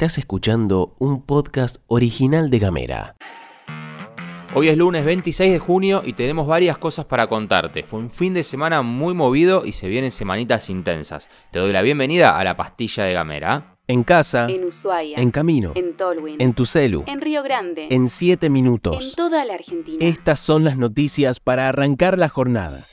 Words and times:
Estás 0.00 0.16
escuchando 0.16 0.94
un 0.98 1.20
podcast 1.20 1.76
original 1.86 2.48
de 2.48 2.58
Gamera. 2.58 3.16
Hoy 4.54 4.68
es 4.68 4.78
lunes 4.78 5.04
26 5.04 5.52
de 5.52 5.58
junio 5.58 6.00
y 6.02 6.14
tenemos 6.14 6.46
varias 6.46 6.78
cosas 6.78 7.04
para 7.04 7.26
contarte. 7.26 7.82
Fue 7.82 7.98
un 7.98 8.08
fin 8.08 8.32
de 8.32 8.42
semana 8.42 8.80
muy 8.80 9.12
movido 9.12 9.66
y 9.66 9.72
se 9.72 9.88
vienen 9.88 10.10
semanitas 10.10 10.70
intensas. 10.70 11.28
Te 11.50 11.58
doy 11.58 11.70
la 11.74 11.82
bienvenida 11.82 12.38
a 12.38 12.44
la 12.44 12.56
pastilla 12.56 13.04
de 13.04 13.12
Gamera. 13.12 13.76
En 13.88 14.02
casa, 14.02 14.46
En 14.48 14.64
Ushuaia. 14.64 15.18
en 15.18 15.30
camino, 15.30 15.72
En 15.74 15.94
Tolwyn. 15.94 16.40
en 16.40 16.54
tu 16.54 16.64
celu, 16.64 17.04
En 17.06 17.20
Río 17.20 17.42
Grande. 17.42 17.88
en 17.90 18.08
7 18.08 18.46
En 18.46 18.54
minutos. 18.54 19.12
toda 19.14 19.44
la 19.44 19.52
Argentina. 19.52 19.98
Estas 20.00 20.40
son 20.40 20.64
las 20.64 20.78
noticias 20.78 21.40
para 21.40 21.68
arrancar 21.68 22.16
la 22.16 22.30
jornada. 22.30 22.86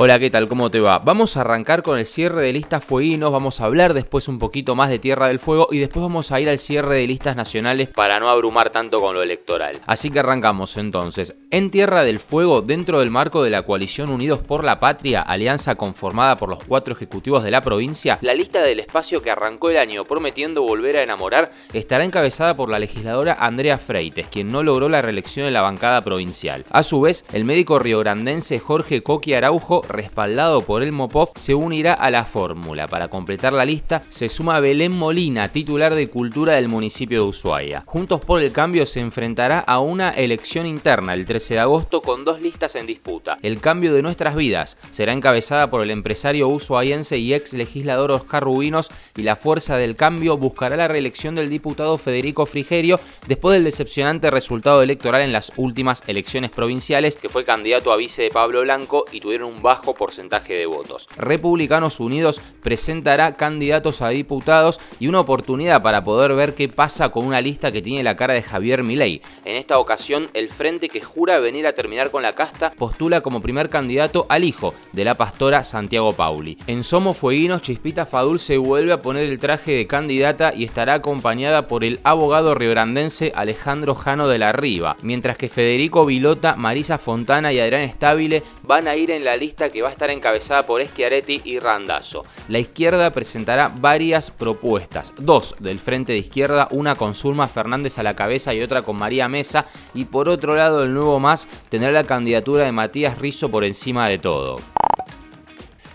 Hola, 0.00 0.20
¿qué 0.20 0.30
tal? 0.30 0.46
¿Cómo 0.46 0.70
te 0.70 0.78
va? 0.78 1.00
Vamos 1.00 1.36
a 1.36 1.40
arrancar 1.40 1.82
con 1.82 1.98
el 1.98 2.06
cierre 2.06 2.40
de 2.42 2.52
listas 2.52 2.84
fueguinos, 2.84 3.32
vamos 3.32 3.60
a 3.60 3.64
hablar 3.64 3.94
después 3.94 4.28
un 4.28 4.38
poquito 4.38 4.76
más 4.76 4.90
de 4.90 5.00
Tierra 5.00 5.26
del 5.26 5.40
Fuego 5.40 5.66
y 5.72 5.80
después 5.80 6.04
vamos 6.04 6.30
a 6.30 6.38
ir 6.38 6.48
al 6.48 6.60
cierre 6.60 6.94
de 6.94 7.06
listas 7.08 7.34
nacionales 7.34 7.88
para 7.88 8.20
no 8.20 8.28
abrumar 8.28 8.70
tanto 8.70 9.00
con 9.00 9.16
lo 9.16 9.24
electoral. 9.24 9.80
Así 9.86 10.10
que 10.10 10.20
arrancamos 10.20 10.76
entonces. 10.76 11.34
En 11.50 11.72
Tierra 11.72 12.04
del 12.04 12.20
Fuego, 12.20 12.62
dentro 12.62 13.00
del 13.00 13.10
marco 13.10 13.42
de 13.42 13.50
la 13.50 13.62
coalición 13.62 14.10
Unidos 14.10 14.38
por 14.38 14.62
la 14.62 14.78
Patria, 14.78 15.20
alianza 15.20 15.74
conformada 15.74 16.36
por 16.36 16.48
los 16.48 16.62
cuatro 16.62 16.94
ejecutivos 16.94 17.42
de 17.42 17.50
la 17.50 17.60
provincia, 17.60 18.18
la 18.20 18.34
lista 18.34 18.62
del 18.62 18.78
espacio 18.78 19.20
que 19.20 19.32
arrancó 19.32 19.70
el 19.70 19.78
año 19.78 20.04
prometiendo 20.04 20.62
volver 20.62 20.98
a 20.98 21.02
enamorar 21.02 21.50
estará 21.72 22.04
encabezada 22.04 22.54
por 22.54 22.70
la 22.70 22.78
legisladora 22.78 23.36
Andrea 23.40 23.78
Freites, 23.78 24.28
quien 24.28 24.46
no 24.46 24.62
logró 24.62 24.88
la 24.88 25.02
reelección 25.02 25.48
en 25.48 25.54
la 25.54 25.62
bancada 25.62 26.02
provincial. 26.02 26.64
A 26.70 26.84
su 26.84 27.00
vez, 27.00 27.24
el 27.32 27.44
médico 27.44 27.80
riograndense 27.80 28.60
Jorge 28.60 29.02
Coqui 29.02 29.34
Araujo 29.34 29.87
respaldado 29.88 30.62
por 30.62 30.82
el 30.82 30.92
Mopov, 30.92 31.30
se 31.34 31.54
unirá 31.54 31.94
a 31.94 32.10
la 32.10 32.24
fórmula. 32.24 32.86
Para 32.86 33.08
completar 33.08 33.52
la 33.52 33.64
lista, 33.64 34.02
se 34.08 34.28
suma 34.28 34.60
Belén 34.60 34.92
Molina, 34.92 35.50
titular 35.50 35.94
de 35.94 36.08
Cultura 36.08 36.54
del 36.54 36.68
municipio 36.68 37.22
de 37.22 37.28
Ushuaia. 37.28 37.82
Juntos 37.86 38.20
por 38.20 38.42
el 38.42 38.52
Cambio 38.52 38.86
se 38.86 39.00
enfrentará 39.00 39.60
a 39.60 39.80
una 39.80 40.10
elección 40.10 40.66
interna 40.66 41.14
el 41.14 41.26
13 41.26 41.54
de 41.54 41.60
agosto 41.60 42.02
con 42.02 42.24
dos 42.24 42.40
listas 42.40 42.74
en 42.74 42.86
disputa. 42.86 43.38
El 43.42 43.60
cambio 43.60 43.94
de 43.94 44.02
nuestras 44.02 44.34
vidas 44.34 44.76
será 44.90 45.12
encabezada 45.12 45.70
por 45.70 45.82
el 45.82 45.90
empresario 45.90 46.48
ushuaiense 46.48 47.18
y 47.18 47.34
ex 47.34 47.52
legislador 47.52 48.10
Oscar 48.10 48.42
Rubinos 48.42 48.90
y 49.16 49.22
la 49.22 49.36
Fuerza 49.36 49.76
del 49.76 49.96
Cambio 49.96 50.36
buscará 50.36 50.76
la 50.76 50.88
reelección 50.88 51.34
del 51.34 51.50
diputado 51.50 51.98
Federico 51.98 52.46
Frigerio 52.46 53.00
después 53.26 53.54
del 53.54 53.64
decepcionante 53.64 54.30
resultado 54.30 54.82
electoral 54.82 55.22
en 55.22 55.32
las 55.32 55.52
últimas 55.56 56.02
elecciones 56.06 56.50
provinciales 56.50 57.16
que 57.16 57.28
fue 57.28 57.44
candidato 57.44 57.92
a 57.92 57.96
vice 57.96 58.22
de 58.22 58.30
Pablo 58.30 58.62
Blanco 58.62 59.04
y 59.12 59.20
tuvieron 59.20 59.52
un 59.52 59.62
bajo 59.62 59.77
porcentaje 59.78 60.54
de 60.54 60.66
votos. 60.66 61.08
Republicanos 61.16 62.00
Unidos 62.00 62.40
presentará 62.62 63.36
candidatos 63.36 64.02
a 64.02 64.08
diputados 64.08 64.80
y 65.00 65.08
una 65.08 65.20
oportunidad 65.20 65.82
para 65.82 66.04
poder 66.04 66.34
ver 66.34 66.54
qué 66.54 66.68
pasa 66.68 67.10
con 67.10 67.26
una 67.26 67.40
lista 67.40 67.72
que 67.72 67.82
tiene 67.82 68.02
la 68.02 68.16
cara 68.16 68.34
de 68.34 68.42
Javier 68.42 68.82
Milei. 68.82 69.22
En 69.44 69.56
esta 69.56 69.78
ocasión, 69.78 70.28
el 70.34 70.48
frente 70.48 70.88
que 70.88 71.00
jura 71.00 71.38
venir 71.38 71.66
a 71.66 71.72
terminar 71.72 72.10
con 72.10 72.22
la 72.22 72.34
casta 72.34 72.72
postula 72.72 73.20
como 73.20 73.40
primer 73.40 73.68
candidato 73.68 74.26
al 74.28 74.44
hijo 74.44 74.74
de 74.92 75.04
la 75.04 75.16
pastora 75.16 75.64
Santiago 75.64 76.12
Pauli. 76.12 76.58
En 76.66 76.82
Somos 76.82 77.16
Fueguinos, 77.16 77.62
Chispita 77.62 78.06
Fadul 78.06 78.38
se 78.38 78.58
vuelve 78.58 78.92
a 78.92 79.00
poner 79.00 79.28
el 79.28 79.38
traje 79.38 79.72
de 79.72 79.86
candidata 79.86 80.52
y 80.54 80.64
estará 80.64 80.94
acompañada 80.94 81.68
por 81.68 81.84
el 81.84 82.00
abogado 82.04 82.54
riograndense 82.54 83.32
Alejandro 83.34 83.94
Jano 83.94 84.28
de 84.28 84.38
la 84.38 84.52
Riva, 84.52 84.96
mientras 85.02 85.36
que 85.36 85.48
Federico 85.48 86.06
Vilota, 86.06 86.56
Marisa 86.56 86.98
Fontana 86.98 87.52
y 87.52 87.60
Adrián 87.60 87.82
Estabile 87.82 88.42
van 88.62 88.88
a 88.88 88.96
ir 88.96 89.10
en 89.10 89.24
la 89.24 89.36
lista 89.36 89.67
que 89.70 89.82
va 89.82 89.88
a 89.88 89.92
estar 89.92 90.10
encabezada 90.10 90.66
por 90.66 90.84
Schiaretti 90.84 91.42
y 91.44 91.58
Randazzo. 91.58 92.24
La 92.48 92.58
izquierda 92.58 93.10
presentará 93.12 93.72
varias 93.74 94.30
propuestas, 94.30 95.12
dos 95.18 95.54
del 95.58 95.78
Frente 95.80 96.12
de 96.12 96.18
Izquierda, 96.18 96.68
una 96.70 96.94
con 96.94 97.14
Zulma 97.14 97.48
Fernández 97.48 97.98
a 97.98 98.02
la 98.02 98.16
cabeza 98.16 98.54
y 98.54 98.62
otra 98.62 98.82
con 98.82 98.96
María 98.96 99.28
Mesa, 99.28 99.66
y 99.94 100.04
por 100.04 100.28
otro 100.28 100.54
lado 100.56 100.82
el 100.84 100.94
Nuevo 100.94 101.20
Más 101.20 101.48
tendrá 101.68 101.90
la 101.90 102.04
candidatura 102.04 102.64
de 102.64 102.72
Matías 102.72 103.18
Rizzo 103.18 103.50
por 103.50 103.64
encima 103.64 104.08
de 104.08 104.18
todo 104.18 104.58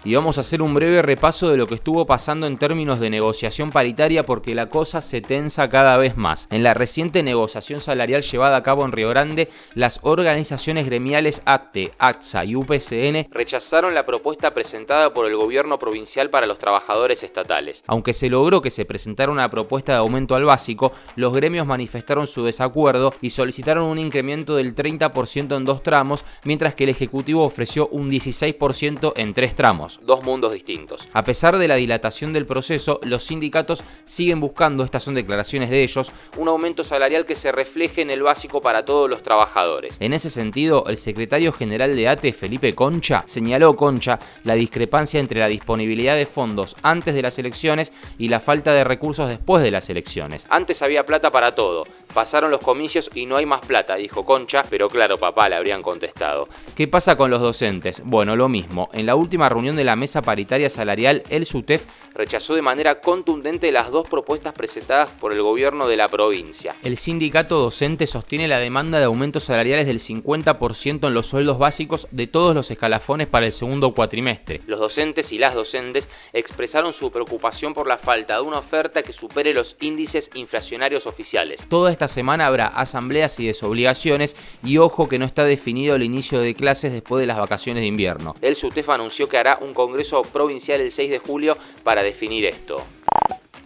y 0.03 0.15
vamos 0.15 0.37
a 0.37 0.41
hacer 0.41 0.61
un 0.61 0.73
breve 0.73 1.01
repaso 1.01 1.49
de 1.49 1.57
lo 1.57 1.67
que 1.67 1.75
estuvo 1.75 2.05
pasando 2.05 2.47
en 2.47 2.57
términos 2.57 2.99
de 2.99 3.09
negociación 3.09 3.71
paritaria 3.71 4.25
porque 4.25 4.53
la 4.53 4.67
cosa 4.67 5.01
se 5.01 5.21
tensa 5.21 5.69
cada 5.69 5.97
vez 5.97 6.17
más. 6.17 6.47
En 6.51 6.63
la 6.63 6.73
reciente 6.73 7.23
negociación 7.23 7.79
salarial 7.79 8.21
llevada 8.21 8.57
a 8.57 8.63
cabo 8.63 8.83
en 8.85 8.91
Río 8.91 9.09
Grande, 9.09 9.49
las 9.75 9.99
organizaciones 10.03 10.85
gremiales 10.85 11.41
ACTE, 11.45 11.93
AXA 11.97 12.45
y 12.45 12.55
UPCN 12.55 13.29
rechazaron 13.31 13.93
la 13.93 14.05
propuesta 14.05 14.53
presentada 14.53 15.13
por 15.13 15.25
el 15.25 15.35
gobierno 15.35 15.79
provincial 15.79 16.29
para 16.29 16.47
los 16.47 16.59
trabajadores 16.59 17.23
estatales. 17.23 17.83
Aunque 17.87 18.13
se 18.13 18.29
logró 18.29 18.61
que 18.61 18.71
se 18.71 18.85
presentara 18.85 19.31
una 19.31 19.49
propuesta 19.49 19.93
de 19.93 19.99
aumento 19.99 20.35
al 20.35 20.45
básico, 20.45 20.91
los 21.15 21.33
gremios 21.33 21.65
manifestaron 21.65 22.27
su 22.27 22.43
desacuerdo 22.43 23.13
y 23.21 23.29
solicitaron 23.29 23.85
un 23.85 23.99
incremento 23.99 24.55
del 24.55 24.75
30% 24.75 25.55
en 25.55 25.65
dos 25.65 25.83
tramos, 25.83 26.25
mientras 26.43 26.75
que 26.75 26.83
el 26.83 26.89
Ejecutivo 26.89 27.43
ofreció 27.43 27.87
un 27.87 28.09
16% 28.09 29.13
en 29.15 29.33
tres 29.33 29.55
tramos 29.55 29.92
dos 30.03 30.23
mundos 30.23 30.53
distintos. 30.53 31.07
A 31.13 31.23
pesar 31.23 31.57
de 31.57 31.67
la 31.67 31.75
dilatación 31.75 32.33
del 32.33 32.45
proceso, 32.45 32.99
los 33.03 33.23
sindicatos 33.23 33.83
siguen 34.03 34.39
buscando, 34.39 34.83
estas 34.83 35.03
son 35.03 35.15
declaraciones 35.15 35.69
de 35.69 35.83
ellos, 35.83 36.11
un 36.37 36.47
aumento 36.47 36.83
salarial 36.83 37.25
que 37.25 37.35
se 37.35 37.51
refleje 37.51 38.01
en 38.01 38.09
el 38.09 38.23
básico 38.23 38.61
para 38.61 38.85
todos 38.85 39.09
los 39.09 39.23
trabajadores. 39.23 39.97
En 39.99 40.13
ese 40.13 40.29
sentido, 40.29 40.85
el 40.87 40.97
secretario 40.97 41.51
general 41.51 41.95
de 41.95 42.07
ATE, 42.07 42.33
Felipe 42.33 42.75
Concha, 42.75 43.23
señaló 43.25 43.75
Concha 43.75 44.19
la 44.43 44.55
discrepancia 44.55 45.19
entre 45.19 45.39
la 45.39 45.47
disponibilidad 45.47 46.15
de 46.15 46.25
fondos 46.25 46.75
antes 46.81 47.13
de 47.13 47.21
las 47.21 47.37
elecciones 47.39 47.93
y 48.17 48.29
la 48.29 48.39
falta 48.39 48.73
de 48.73 48.83
recursos 48.83 49.29
después 49.29 49.63
de 49.63 49.71
las 49.71 49.89
elecciones. 49.89 50.45
Antes 50.49 50.81
había 50.81 51.05
plata 51.05 51.31
para 51.31 51.53
todo, 51.53 51.85
pasaron 52.13 52.51
los 52.51 52.61
comicios 52.61 53.09
y 53.13 53.25
no 53.25 53.37
hay 53.37 53.45
más 53.45 53.61
plata, 53.61 53.95
dijo 53.95 54.25
Concha, 54.25 54.63
pero 54.69 54.89
claro, 54.89 55.17
papá, 55.17 55.49
le 55.49 55.55
habrían 55.55 55.81
contestado. 55.81 56.47
¿Qué 56.75 56.87
pasa 56.87 57.15
con 57.15 57.29
los 57.29 57.41
docentes? 57.41 58.01
Bueno, 58.05 58.35
lo 58.35 58.49
mismo. 58.49 58.89
En 58.93 59.05
la 59.05 59.15
última 59.15 59.49
reunión 59.49 59.75
de 59.75 59.82
la 59.83 59.95
mesa 59.95 60.21
paritaria 60.21 60.69
salarial, 60.69 61.23
el 61.29 61.45
SUTEF 61.45 61.85
rechazó 62.13 62.55
de 62.55 62.61
manera 62.61 63.01
contundente 63.01 63.71
las 63.71 63.91
dos 63.91 64.07
propuestas 64.07 64.53
presentadas 64.53 65.09
por 65.09 65.33
el 65.33 65.41
gobierno 65.41 65.87
de 65.87 65.97
la 65.97 66.07
provincia. 66.07 66.75
El 66.83 66.97
sindicato 66.97 67.59
docente 67.59 68.07
sostiene 68.07 68.47
la 68.47 68.59
demanda 68.59 68.99
de 68.99 69.05
aumentos 69.05 69.43
salariales 69.45 69.85
del 69.85 69.99
50% 69.99 71.07
en 71.07 71.13
los 71.13 71.27
sueldos 71.27 71.57
básicos 71.57 72.07
de 72.11 72.27
todos 72.27 72.55
los 72.55 72.69
escalafones 72.71 73.27
para 73.27 73.45
el 73.45 73.51
segundo 73.51 73.93
cuatrimestre. 73.93 74.61
Los 74.67 74.79
docentes 74.79 75.31
y 75.31 75.37
las 75.37 75.53
docentes 75.53 76.09
expresaron 76.33 76.93
su 76.93 77.11
preocupación 77.11 77.73
por 77.73 77.87
la 77.87 77.97
falta 77.97 78.35
de 78.35 78.41
una 78.41 78.59
oferta 78.59 79.03
que 79.03 79.13
supere 79.13 79.53
los 79.53 79.77
índices 79.79 80.29
inflacionarios 80.33 81.07
oficiales. 81.07 81.65
Toda 81.69 81.91
esta 81.91 82.07
semana 82.07 82.47
habrá 82.47 82.67
asambleas 82.67 83.39
y 83.39 83.47
desobligaciones 83.47 84.35
y 84.63 84.77
ojo 84.77 85.07
que 85.07 85.19
no 85.19 85.25
está 85.25 85.45
definido 85.45 85.95
el 85.95 86.03
inicio 86.03 86.39
de 86.39 86.53
clases 86.53 86.91
después 86.91 87.21
de 87.21 87.27
las 87.27 87.37
vacaciones 87.37 87.81
de 87.81 87.87
invierno. 87.87 88.35
El 88.41 88.55
SUTEF 88.55 88.89
anunció 88.89 89.27
que 89.27 89.37
hará 89.37 89.57
un 89.61 89.72
Congreso 89.73 90.21
Provincial 90.23 90.81
el 90.81 90.91
6 90.91 91.09
de 91.09 91.19
julio 91.19 91.57
para 91.83 92.03
definir 92.03 92.45
esto. 92.45 92.83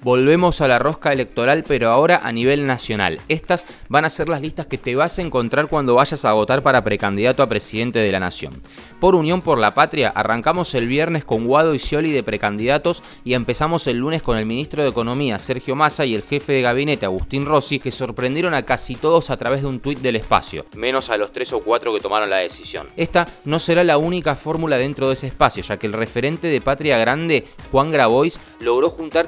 Volvemos 0.01 0.61
a 0.61 0.67
la 0.67 0.77
rosca 0.77 1.11
electoral, 1.11 1.63
pero 1.67 1.89
ahora 1.89 2.21
a 2.23 2.31
nivel 2.31 2.65
nacional. 2.65 3.19
Estas 3.29 3.65
van 3.89 4.05
a 4.05 4.09
ser 4.09 4.29
las 4.29 4.41
listas 4.41 4.67
que 4.67 4.77
te 4.77 4.95
vas 4.95 5.17
a 5.17 5.23
encontrar 5.23 5.67
cuando 5.67 5.95
vayas 5.95 6.23
a 6.23 6.33
votar 6.33 6.61
para 6.61 6.83
precandidato 6.83 7.41
a 7.41 7.49
presidente 7.49 7.99
de 7.99 8.11
la 8.11 8.19
nación. 8.19 8.61
Por 8.99 9.15
Unión 9.15 9.41
por 9.41 9.57
la 9.59 9.73
Patria, 9.73 10.09
arrancamos 10.09 10.73
el 10.75 10.87
viernes 10.87 11.25
con 11.25 11.45
Guado 11.45 11.73
y 11.73 11.79
Scioli 11.79 12.11
de 12.11 12.23
precandidatos 12.23 13.03
y 13.23 13.33
empezamos 13.33 13.85
el 13.87 13.97
lunes 13.97 14.21
con 14.21 14.37
el 14.37 14.45
ministro 14.45 14.83
de 14.83 14.89
Economía, 14.89 15.39
Sergio 15.39 15.75
Massa, 15.75 16.05
y 16.05 16.15
el 16.15 16.23
jefe 16.23 16.53
de 16.53 16.61
gabinete, 16.61 17.05
Agustín 17.05 17.45
Rossi, 17.45 17.79
que 17.79 17.91
sorprendieron 17.91 18.53
a 18.53 18.63
casi 18.63 18.95
todos 18.95 19.29
a 19.29 19.37
través 19.37 19.61
de 19.61 19.67
un 19.67 19.79
tuit 19.79 19.99
del 19.99 20.15
espacio, 20.15 20.65
menos 20.75 21.09
a 21.09 21.17
los 21.17 21.31
tres 21.31 21.53
o 21.53 21.59
cuatro 21.61 21.93
que 21.93 21.99
tomaron 21.99 22.29
la 22.29 22.37
decisión. 22.37 22.87
Esta 22.95 23.27
no 23.45 23.59
será 23.59 23.83
la 23.83 23.97
única 23.97 24.35
fórmula 24.35 24.77
dentro 24.77 25.07
de 25.07 25.13
ese 25.13 25.27
espacio, 25.27 25.63
ya 25.63 25.77
que 25.77 25.87
el 25.87 25.93
referente 25.93 26.47
de 26.47 26.61
Patria 26.61 26.97
Grande, 26.97 27.45
Juan 27.71 27.91
Grabois, 27.91 28.39
logró 28.59 28.89
juntar 28.89 29.27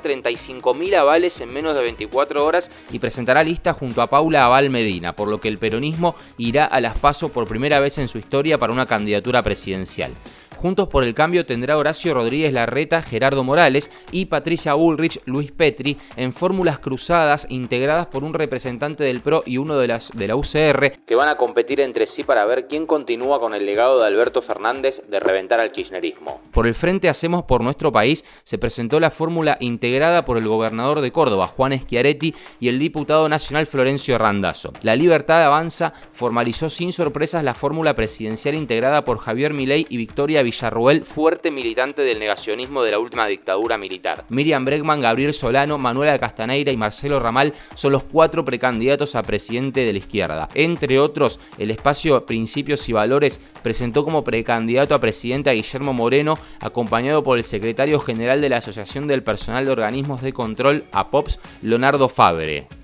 35.000 0.62 0.96
avales 0.96 1.40
en 1.42 1.54
menos 1.54 1.76
de 1.76 1.82
24 1.82 2.46
horas 2.46 2.72
y 2.92 3.00
presentará 3.00 3.44
lista 3.44 3.74
junto 3.74 4.02
a 4.02 4.10
Paula 4.10 4.46
Aval 4.46 4.70
Medina, 4.70 5.16
por 5.16 5.28
lo 5.28 5.40
que 5.40 5.48
el 5.48 5.58
peronismo 5.58 6.16
irá 6.38 6.66
a 6.66 6.82
las 6.82 6.98
pasos 6.98 7.32
por 7.32 7.48
primera 7.48 7.80
vez 7.80 7.98
en 7.98 8.08
su 8.08 8.18
historia 8.18 8.58
para 8.58 8.74
una 8.74 8.86
candidatura 8.86 9.44
presidencial. 9.44 10.14
Juntos 10.60 10.90
por 10.90 11.06
el 11.06 11.14
Cambio 11.14 11.46
tendrá 11.46 11.78
Horacio 11.78 12.14
Rodríguez 12.14 12.52
Larreta, 12.52 13.02
Gerardo 13.02 13.46
Morales 13.46 13.90
y 14.12 14.26
Patricia 14.26 14.74
Bullrich, 14.74 15.22
Luis 15.24 15.54
Petri, 15.54 15.96
en 16.18 16.34
fórmulas 16.34 16.80
cruzadas 16.80 17.48
integradas 17.50 18.08
por 18.08 18.26
un 18.26 18.34
representante 18.34 19.06
del 19.06 19.22
PRO 19.22 19.42
y 19.46 19.58
uno 19.58 19.78
de, 19.78 19.88
las, 19.88 20.12
de 20.12 20.28
la 20.28 20.36
UCR, 20.36 21.00
que 21.06 21.16
van 21.16 21.30
a 21.30 21.38
competir 21.38 21.80
entre 21.80 22.08
sí 22.08 22.24
para 22.24 22.44
ver 22.44 22.68
quién 22.68 22.88
continúa 22.88 23.40
con 23.40 23.54
el 23.54 23.66
legado 23.66 24.02
de 24.02 24.08
Alberto 24.08 24.42
Fernández 24.42 25.02
de 25.08 25.22
reventar 25.22 25.62
al 25.62 25.72
kirchnerismo. 25.72 26.42
Por 26.52 26.68
el 26.68 26.74
Frente 26.74 27.08
Hacemos 27.08 27.44
por 27.44 27.64
Nuestro 27.64 27.94
País 27.94 28.26
se 28.44 28.58
presentó 28.58 29.00
la 29.00 29.12
fórmula 29.12 29.56
integrada 29.62 30.26
por 30.26 30.38
el 30.38 30.46
gobernador 30.46 31.00
de 31.00 31.14
Córdoba, 31.14 31.48
Juan 31.48 31.80
Schiaretti, 31.80 32.36
y 32.60 32.68
el 32.68 32.80
diputado 32.80 33.30
nacional 33.30 33.66
Florencio 33.66 34.18
Randazzo. 34.18 34.74
La 34.82 34.98
Libertad 34.98 35.42
Avanza 35.42 35.94
formalizó 36.12 36.70
sin 36.70 36.92
sorpresas 36.92 37.46
la 37.46 37.54
fórmula 37.54 37.96
presidencial 37.96 38.56
integrada 38.56 39.06
por 39.06 39.20
Javier 39.20 39.54
Milei 39.54 39.88
y 39.90 39.96
Victoria 39.96 40.44
Villarruel, 40.50 41.06
fuerte 41.06 41.52
militante 41.52 42.02
del 42.02 42.20
negacionismo 42.20 42.84
de 42.84 42.92
la 42.92 43.00
última 43.00 43.28
dictadura 43.28 43.78
militar. 43.78 44.26
Miriam 44.30 44.66
Bregman, 44.66 45.02
Gabriel 45.02 45.34
Solano, 45.34 45.78
Manuela 45.78 46.18
Castaneira 46.18 46.72
y 46.72 46.78
Marcelo 46.78 47.20
Ramal 47.20 47.54
son 47.76 47.92
los 47.92 48.04
cuatro 48.04 48.44
precandidatos 48.44 49.16
a 49.16 49.22
presidente 49.22 49.82
de 49.82 49.92
la 49.94 50.00
izquierda. 50.00 50.50
Entre 50.56 51.00
otros, 51.00 51.40
el 51.58 51.72
espacio 51.72 52.26
Principios 52.26 52.90
y 52.90 52.94
Valores 52.94 53.40
presentó 53.62 54.04
como 54.04 54.24
precandidato 54.24 54.96
a 54.96 55.00
presidente 55.00 55.50
a 55.50 55.54
Guillermo 55.54 55.94
Moreno, 55.94 56.38
acompañado 56.60 57.24
por 57.24 57.38
el 57.38 57.44
secretario 57.44 58.00
general 58.00 58.42
de 58.42 58.50
la 58.50 58.58
Asociación 58.58 59.08
del 59.08 59.24
Personal 59.24 59.66
de 59.66 59.72
Organismos 59.72 60.22
de 60.22 60.34
Control, 60.34 60.86
APOPS, 60.92 61.40
Leonardo 61.62 62.10
Fabre 62.10 62.79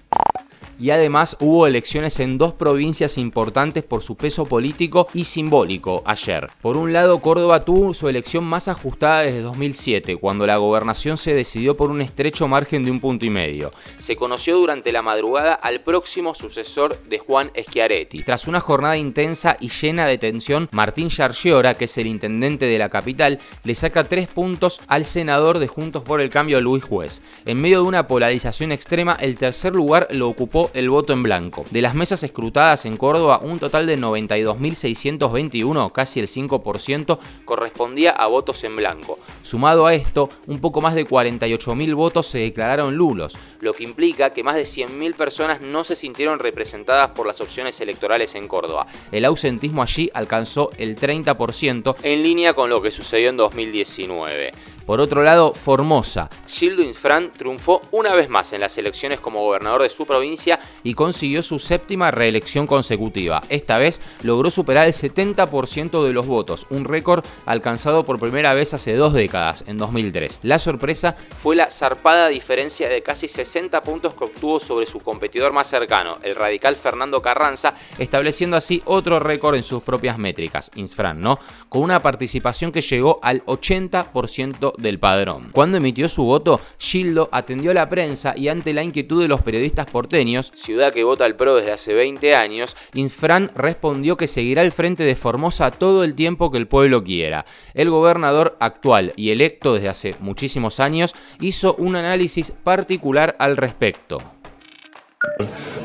y 0.79 0.89
además 0.89 1.37
hubo 1.39 1.67
elecciones 1.67 2.19
en 2.19 2.37
dos 2.37 2.53
provincias 2.53 3.17
importantes 3.17 3.83
por 3.83 4.01
su 4.01 4.15
peso 4.15 4.45
político 4.45 5.07
y 5.13 5.25
simbólico 5.25 6.03
ayer. 6.05 6.47
Por 6.61 6.77
un 6.77 6.93
lado, 6.93 7.19
Córdoba 7.19 7.65
tuvo 7.65 7.93
su 7.93 8.09
elección 8.09 8.43
más 8.43 8.67
ajustada 8.67 9.21
desde 9.21 9.41
2007, 9.41 10.17
cuando 10.17 10.45
la 10.45 10.57
gobernación 10.57 11.17
se 11.17 11.33
decidió 11.33 11.77
por 11.77 11.91
un 11.91 12.01
estrecho 12.01 12.47
margen 12.47 12.83
de 12.83 12.91
un 12.91 12.99
punto 12.99 13.25
y 13.25 13.29
medio. 13.29 13.71
Se 13.97 14.15
conoció 14.15 14.57
durante 14.57 14.91
la 14.91 15.01
madrugada 15.01 15.53
al 15.53 15.81
próximo 15.81 16.35
sucesor 16.35 17.01
de 17.07 17.19
Juan 17.19 17.51
Schiaretti. 17.57 18.23
Tras 18.23 18.47
una 18.47 18.59
jornada 18.59 18.97
intensa 18.97 19.57
y 19.59 19.69
llena 19.69 20.05
de 20.07 20.17
tensión, 20.17 20.69
Martín 20.71 21.09
Yargiora, 21.09 21.75
que 21.75 21.85
es 21.85 21.97
el 21.97 22.07
intendente 22.07 22.65
de 22.65 22.79
la 22.79 22.89
capital, 22.89 23.39
le 23.63 23.75
saca 23.75 24.05
tres 24.05 24.27
puntos 24.27 24.81
al 24.87 25.05
senador 25.05 25.59
de 25.59 25.67
Juntos 25.67 26.03
por 26.03 26.21
el 26.21 26.29
Cambio 26.29 26.61
Luis 26.61 26.83
Juez. 26.83 27.21
En 27.45 27.61
medio 27.61 27.81
de 27.81 27.87
una 27.87 28.07
polarización 28.07 28.71
extrema, 28.71 29.17
el 29.19 29.35
tercer 29.37 29.73
lugar 29.73 30.07
lo 30.11 30.29
ocupó 30.29 30.64
el 30.73 30.89
voto 30.89 31.13
en 31.13 31.23
blanco. 31.23 31.65
De 31.71 31.81
las 31.81 31.95
mesas 31.95 32.23
escrutadas 32.23 32.85
en 32.85 32.97
Córdoba, 32.97 33.39
un 33.41 33.59
total 33.59 33.85
de 33.87 33.97
92.621, 33.97 35.91
casi 35.91 36.19
el 36.19 36.27
5%, 36.27 37.19
correspondía 37.45 38.11
a 38.11 38.27
votos 38.27 38.63
en 38.63 38.75
blanco. 38.75 39.19
Sumado 39.41 39.87
a 39.87 39.93
esto, 39.93 40.29
un 40.47 40.59
poco 40.59 40.81
más 40.81 40.95
de 40.95 41.07
48.000 41.07 41.95
votos 41.95 42.27
se 42.27 42.39
declararon 42.39 42.95
lulos, 42.95 43.37
lo 43.59 43.73
que 43.73 43.83
implica 43.83 44.31
que 44.31 44.43
más 44.43 44.55
de 44.55 44.63
100.000 44.63 45.15
personas 45.15 45.61
no 45.61 45.83
se 45.83 45.95
sintieron 45.95 46.39
representadas 46.39 47.11
por 47.11 47.27
las 47.27 47.41
opciones 47.41 47.79
electorales 47.81 48.35
en 48.35 48.47
Córdoba. 48.47 48.87
El 49.11 49.25
ausentismo 49.25 49.81
allí 49.81 50.09
alcanzó 50.13 50.71
el 50.77 50.95
30%, 50.95 51.95
en 52.03 52.23
línea 52.23 52.53
con 52.53 52.69
lo 52.69 52.81
que 52.81 52.91
sucedió 52.91 53.29
en 53.29 53.37
2019. 53.37 54.51
Por 54.85 55.01
otro 55.01 55.23
lado, 55.23 55.53
Formosa. 55.53 56.29
Gildo 56.47 56.83
Infran 56.83 57.31
triunfó 57.31 57.81
una 57.91 58.13
vez 58.13 58.29
más 58.29 58.53
en 58.53 58.61
las 58.61 58.77
elecciones 58.77 59.19
como 59.19 59.41
gobernador 59.41 59.81
de 59.81 59.89
su 59.89 60.05
provincia 60.05 60.59
y 60.83 60.93
consiguió 60.93 61.41
su 61.41 61.57
séptima 61.57 62.11
reelección 62.11 62.67
consecutiva. 62.67 63.41
Esta 63.49 63.79
vez 63.79 63.99
logró 64.21 64.51
superar 64.51 64.85
el 64.85 64.93
70% 64.93 66.03
de 66.03 66.13
los 66.13 66.27
votos, 66.27 66.67
un 66.69 66.85
récord 66.85 67.25
alcanzado 67.45 68.05
por 68.05 68.19
primera 68.19 68.53
vez 68.53 68.75
hace 68.75 68.95
dos 68.95 69.13
décadas, 69.13 69.63
en 69.67 69.79
2003. 69.79 70.41
La 70.43 70.59
sorpresa 70.59 71.15
fue 71.37 71.55
la 71.55 71.71
zarpada 71.71 72.27
diferencia 72.27 72.87
de 72.87 73.01
casi 73.01 73.27
60 73.27 73.81
puntos 73.81 74.13
que 74.13 74.25
obtuvo 74.25 74.59
sobre 74.59 74.85
su 74.85 74.99
competidor 74.99 75.51
más 75.51 75.67
cercano, 75.67 76.19
el 76.21 76.35
radical 76.35 76.75
Fernando 76.75 77.21
Carranza, 77.21 77.73
estableciendo 77.97 78.55
así 78.55 78.83
otro 78.85 79.19
récord 79.19 79.55
en 79.55 79.63
sus 79.63 79.81
propias 79.81 80.19
métricas, 80.19 80.69
Infran, 80.75 81.21
¿no? 81.21 81.39
Con 81.69 81.81
una 81.81 82.01
participación 82.01 82.71
que 82.71 82.81
llegó 82.81 83.19
al 83.23 83.43
80% 83.45 84.74
del 84.77 84.99
padrón. 84.99 85.49
Cuando 85.51 85.77
emitió 85.77 86.09
su 86.09 86.23
voto, 86.23 86.59
Gildo 86.77 87.29
atendió 87.31 87.71
a 87.71 87.75
la 87.75 87.89
prensa 87.89 88.33
y 88.35 88.47
ante 88.47 88.73
la 88.73 88.83
inquietud 88.83 89.21
de 89.21 89.27
los 89.27 89.41
periodistas 89.41 89.85
porteños, 89.85 90.51
ciudad 90.53 90.93
que 90.93 91.03
vota 91.03 91.25
al 91.25 91.35
PRO 91.35 91.55
desde 91.55 91.71
hace 91.71 91.93
20 91.93 92.35
años, 92.35 92.75
Infran 92.93 93.51
respondió 93.55 94.17
que 94.17 94.27
seguirá 94.27 94.61
al 94.61 94.71
frente 94.71 95.03
de 95.03 95.15
Formosa 95.15 95.71
todo 95.71 96.03
el 96.03 96.15
tiempo 96.15 96.51
que 96.51 96.57
el 96.57 96.67
pueblo 96.67 97.03
quiera. 97.03 97.45
El 97.73 97.89
gobernador 97.89 98.57
actual 98.59 99.13
y 99.15 99.31
electo 99.31 99.73
desde 99.73 99.89
hace 99.89 100.15
muchísimos 100.19 100.79
años 100.79 101.15
hizo 101.39 101.75
un 101.75 101.95
análisis 101.95 102.51
particular 102.51 103.35
al 103.39 103.57
respecto. 103.57 104.21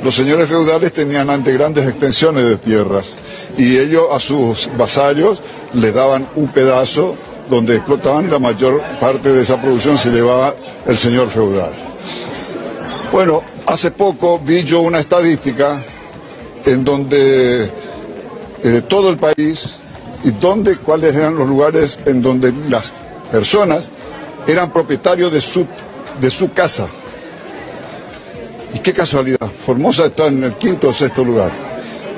Los 0.03 0.15
señores 0.15 0.49
feudales 0.49 0.93
tenían 0.93 1.31
ante 1.31 1.53
grandes 1.53 1.87
extensiones 1.87 2.45
de 2.45 2.57
tierras 2.57 3.17
y 3.57 3.79
ellos 3.79 4.05
a 4.11 4.19
sus 4.19 4.71
vasallos 4.77 5.43
les 5.75 5.95
daban 5.95 6.27
un 6.37 6.49
pedazo 6.49 7.17
donde 7.51 7.77
explotaban 7.77 8.31
la 8.31 8.39
mayor 8.39 8.81
parte 9.01 9.33
de 9.33 9.43
esa 9.43 9.61
producción 9.61 9.99
se 9.99 10.11
llevaba 10.11 10.55
el 10.87 10.97
señor 10.97 11.29
feudal. 11.29 11.71
Bueno, 13.13 13.43
hace 13.67 13.91
poco 13.91 14.39
vi 14.39 14.63
yo 14.63 14.81
una 14.81 15.01
estadística 15.01 15.83
en 16.65 16.85
donde 16.85 17.65
eh, 18.63 18.83
todo 18.89 19.11
el 19.11 19.17
país 19.17 19.75
y 20.23 20.31
donde 20.31 20.77
cuáles 20.77 21.15
eran 21.15 21.37
los 21.37 21.49
lugares 21.49 21.99
en 22.07 22.23
donde 22.23 22.53
las 22.69 22.93
personas 23.33 23.91
eran 24.47 24.73
propietarios 24.73 25.33
de 25.33 25.41
su, 25.41 25.67
de 26.21 26.31
su 26.31 26.53
casa. 26.53 26.87
Y 28.75 28.79
qué 28.79 28.93
casualidad, 28.93 29.51
Formosa 29.67 30.07
está 30.07 30.27
en 30.29 30.45
el 30.45 30.55
quinto 30.55 30.89
o 30.91 30.93
sexto 30.93 31.25
lugar. 31.25 31.51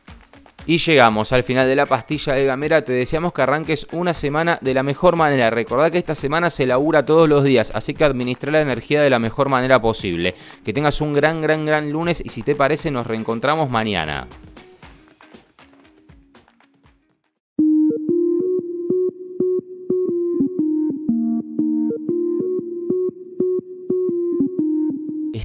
Y 0.65 0.77
llegamos 0.77 1.31
al 1.31 1.43
final 1.43 1.67
de 1.67 1.77
la 1.77 1.85
pastilla 1.85 2.33
de 2.33 2.43
Gamera. 2.45 2.83
Te 2.83 2.91
deseamos 2.91 3.31
que 3.33 3.41
arranques 3.41 3.87
una 3.93 4.13
semana 4.13 4.59
de 4.61 4.73
la 4.73 4.83
mejor 4.83 5.15
manera. 5.15 5.49
Recordá 5.49 5.89
que 5.89 5.97
esta 5.97 6.15
semana 6.15 6.49
se 6.49 6.65
labura 6.65 7.05
todos 7.05 7.29
los 7.29 7.45
días, 7.45 7.71
así 7.73 7.93
que 7.93 8.03
administra 8.03 8.51
la 8.51 8.59
energía 8.61 9.01
de 9.01 9.09
la 9.09 9.19
mejor 9.19 9.47
manera 9.49 9.81
posible. 9.81 10.35
Que 10.63 10.73
tengas 10.73 10.99
un 10.99 11.13
gran, 11.13 11.41
gran, 11.41 11.65
gran 11.65 11.89
lunes 11.91 12.21
y 12.23 12.29
si 12.29 12.43
te 12.43 12.55
parece 12.55 12.91
nos 12.91 13.07
reencontramos 13.07 13.69
mañana. 13.69 14.27